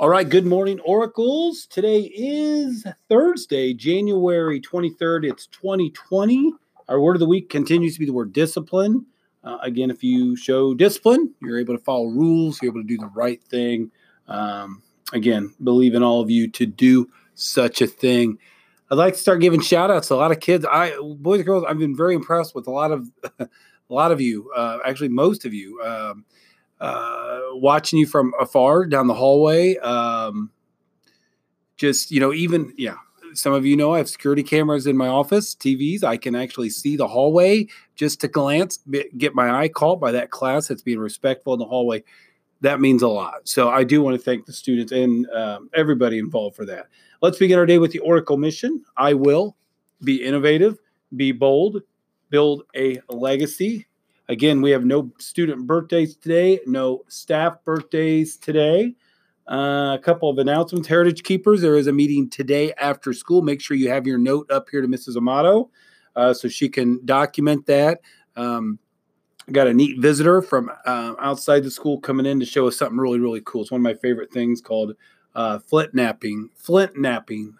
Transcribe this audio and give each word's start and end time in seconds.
All 0.00 0.08
right, 0.08 0.26
good 0.26 0.46
morning, 0.46 0.80
Oracles. 0.80 1.66
Today 1.66 2.10
is 2.14 2.86
Thursday, 3.10 3.74
January 3.74 4.58
23rd. 4.58 5.30
It's 5.30 5.46
2020. 5.48 6.54
Our 6.88 6.98
word 6.98 7.16
of 7.16 7.20
the 7.20 7.26
week 7.26 7.50
continues 7.50 7.92
to 7.92 8.00
be 8.00 8.06
the 8.06 8.12
word 8.14 8.32
discipline. 8.32 9.04
Uh, 9.44 9.58
again, 9.60 9.90
if 9.90 10.02
you 10.02 10.36
show 10.36 10.72
discipline, 10.72 11.34
you're 11.42 11.58
able 11.58 11.76
to 11.76 11.84
follow 11.84 12.06
rules, 12.06 12.62
you're 12.62 12.72
able 12.72 12.80
to 12.80 12.86
do 12.88 12.96
the 12.96 13.10
right 13.14 13.44
thing. 13.44 13.90
Um, 14.26 14.82
again, 15.12 15.54
believe 15.62 15.94
in 15.94 16.02
all 16.02 16.22
of 16.22 16.30
you 16.30 16.48
to 16.48 16.64
do 16.64 17.06
such 17.34 17.82
a 17.82 17.86
thing. 17.86 18.38
I'd 18.90 18.94
like 18.94 19.12
to 19.12 19.20
start 19.20 19.42
giving 19.42 19.60
shout 19.60 19.90
outs 19.90 20.08
to 20.08 20.14
a 20.14 20.16
lot 20.16 20.32
of 20.32 20.40
kids. 20.40 20.64
I 20.64 20.98
boys 20.98 21.40
and 21.40 21.46
girls, 21.46 21.64
I've 21.68 21.78
been 21.78 21.94
very 21.94 22.14
impressed 22.14 22.54
with 22.54 22.66
a 22.68 22.70
lot 22.70 22.90
of 22.90 23.10
a 23.38 23.48
lot 23.90 24.12
of 24.12 24.20
you, 24.22 24.50
uh, 24.56 24.78
actually 24.82 25.10
most 25.10 25.44
of 25.44 25.52
you. 25.52 25.78
Um, 25.82 26.24
uh, 26.80 27.40
watching 27.52 27.98
you 27.98 28.06
from 28.06 28.32
afar 28.40 28.86
down 28.86 29.06
the 29.06 29.14
hallway. 29.14 29.76
Um, 29.78 30.50
just, 31.76 32.10
you 32.10 32.20
know, 32.20 32.32
even, 32.32 32.72
yeah, 32.76 32.96
some 33.34 33.52
of 33.52 33.64
you 33.64 33.76
know 33.76 33.94
I 33.94 33.98
have 33.98 34.08
security 34.08 34.42
cameras 34.42 34.86
in 34.86 34.96
my 34.96 35.08
office, 35.08 35.54
TVs. 35.54 36.02
I 36.04 36.16
can 36.16 36.34
actually 36.34 36.70
see 36.70 36.96
the 36.96 37.06
hallway 37.06 37.66
just 37.94 38.20
to 38.22 38.28
glance, 38.28 38.78
get 39.16 39.34
my 39.34 39.50
eye 39.62 39.68
caught 39.68 40.00
by 40.00 40.12
that 40.12 40.30
class 40.30 40.68
that's 40.68 40.82
being 40.82 40.98
respectful 40.98 41.52
in 41.52 41.58
the 41.58 41.66
hallway. 41.66 42.02
That 42.60 42.80
means 42.80 43.02
a 43.02 43.08
lot. 43.08 43.48
So 43.48 43.70
I 43.70 43.84
do 43.84 44.02
want 44.02 44.16
to 44.16 44.22
thank 44.22 44.46
the 44.46 44.52
students 44.52 44.92
and 44.92 45.26
um, 45.30 45.70
everybody 45.74 46.18
involved 46.18 46.56
for 46.56 46.66
that. 46.66 46.88
Let's 47.22 47.38
begin 47.38 47.58
our 47.58 47.66
day 47.66 47.78
with 47.78 47.92
the 47.92 47.98
Oracle 48.00 48.36
mission. 48.36 48.84
I 48.96 49.14
will 49.14 49.56
be 50.02 50.24
innovative, 50.24 50.78
be 51.16 51.32
bold, 51.32 51.82
build 52.30 52.64
a 52.76 53.00
legacy, 53.08 53.86
Again, 54.30 54.62
we 54.62 54.70
have 54.70 54.84
no 54.84 55.10
student 55.18 55.66
birthdays 55.66 56.14
today, 56.14 56.60
no 56.64 57.02
staff 57.08 57.56
birthdays 57.64 58.36
today. 58.36 58.94
Uh, 59.50 59.96
a 59.98 60.00
couple 60.00 60.30
of 60.30 60.38
announcements. 60.38 60.86
Heritage 60.86 61.24
Keepers, 61.24 61.60
there 61.60 61.74
is 61.74 61.88
a 61.88 61.92
meeting 61.92 62.30
today 62.30 62.72
after 62.74 63.12
school. 63.12 63.42
Make 63.42 63.60
sure 63.60 63.76
you 63.76 63.90
have 63.90 64.06
your 64.06 64.18
note 64.18 64.48
up 64.48 64.68
here 64.70 64.82
to 64.82 64.86
Mrs. 64.86 65.16
Amato 65.16 65.68
uh, 66.14 66.32
so 66.32 66.46
she 66.46 66.68
can 66.68 67.04
document 67.04 67.66
that. 67.66 68.02
Um, 68.36 68.78
got 69.50 69.66
a 69.66 69.74
neat 69.74 69.98
visitor 69.98 70.42
from 70.42 70.70
uh, 70.86 71.14
outside 71.18 71.64
the 71.64 71.70
school 71.70 71.98
coming 71.98 72.24
in 72.24 72.38
to 72.38 72.46
show 72.46 72.68
us 72.68 72.76
something 72.76 72.98
really, 72.98 73.18
really 73.18 73.42
cool. 73.44 73.62
It's 73.62 73.72
one 73.72 73.80
of 73.80 73.82
my 73.82 73.94
favorite 73.94 74.32
things 74.32 74.60
called 74.60 74.94
uh, 75.34 75.58
flint 75.58 75.92
knapping, 75.92 76.50
flint 76.54 76.96
knapping, 76.96 77.52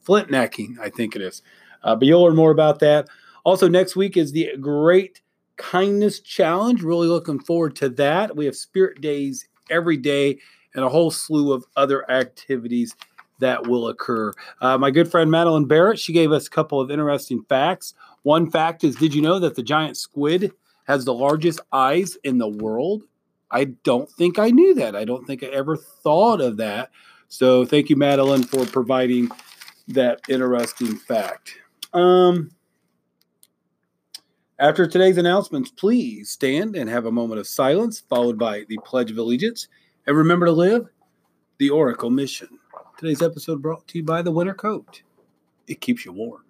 flint 0.00 0.30
knacking, 0.30 0.78
I 0.80 0.88
think 0.88 1.16
it 1.16 1.20
is. 1.20 1.42
Uh, 1.82 1.94
but 1.94 2.08
you'll 2.08 2.22
learn 2.22 2.34
more 2.34 2.50
about 2.50 2.78
that. 2.78 3.08
Also, 3.44 3.68
next 3.68 3.94
week 3.94 4.16
is 4.16 4.32
the 4.32 4.56
great 4.58 5.20
kindness 5.56 6.20
challenge. 6.20 6.82
Really 6.82 7.08
looking 7.08 7.38
forward 7.38 7.76
to 7.76 7.88
that. 7.90 8.36
We 8.36 8.44
have 8.46 8.56
spirit 8.56 9.00
days 9.00 9.46
every 9.70 9.96
day 9.96 10.38
and 10.74 10.84
a 10.84 10.88
whole 10.88 11.10
slew 11.10 11.52
of 11.52 11.64
other 11.76 12.10
activities 12.10 12.94
that 13.40 13.66
will 13.66 13.88
occur. 13.88 14.32
Uh, 14.60 14.78
my 14.78 14.90
good 14.90 15.10
friend 15.10 15.30
Madeline 15.30 15.66
Barrett, 15.66 15.98
she 15.98 16.12
gave 16.12 16.32
us 16.32 16.46
a 16.46 16.50
couple 16.50 16.80
of 16.80 16.90
interesting 16.90 17.44
facts. 17.48 17.94
One 18.22 18.50
fact 18.50 18.84
is 18.84 18.96
Did 18.96 19.14
you 19.14 19.22
know 19.22 19.38
that 19.38 19.54
the 19.54 19.62
giant 19.62 19.96
squid 19.96 20.52
has 20.84 21.04
the 21.04 21.14
largest 21.14 21.60
eyes 21.72 22.16
in 22.24 22.38
the 22.38 22.48
world? 22.48 23.02
I 23.50 23.64
don't 23.64 24.10
think 24.10 24.38
I 24.38 24.50
knew 24.50 24.74
that. 24.74 24.96
I 24.96 25.04
don't 25.04 25.26
think 25.26 25.42
I 25.42 25.46
ever 25.48 25.76
thought 25.76 26.40
of 26.40 26.56
that. 26.56 26.90
So 27.28 27.64
thank 27.64 27.88
you, 27.88 27.96
Madeline, 27.96 28.42
for 28.42 28.66
providing 28.66 29.30
that 29.88 30.20
interesting 30.28 30.96
fact. 30.96 31.54
Um, 31.92 32.50
after 34.58 34.86
today's 34.86 35.18
announcements, 35.18 35.70
please 35.70 36.30
stand 36.30 36.76
and 36.76 36.88
have 36.88 37.06
a 37.06 37.12
moment 37.12 37.40
of 37.40 37.46
silence, 37.46 38.00
followed 38.08 38.38
by 38.38 38.64
the 38.68 38.78
Pledge 38.84 39.10
of 39.10 39.18
Allegiance. 39.18 39.68
And 40.06 40.16
remember 40.16 40.46
to 40.46 40.52
live 40.52 40.86
the 41.58 41.70
Oracle 41.70 42.10
mission. 42.10 42.48
Today's 42.96 43.22
episode 43.22 43.60
brought 43.60 43.88
to 43.88 43.98
you 43.98 44.04
by 44.04 44.22
the 44.22 44.30
Winter 44.30 44.54
Coat. 44.54 45.02
It 45.66 45.80
keeps 45.80 46.04
you 46.04 46.12
warm. 46.12 46.43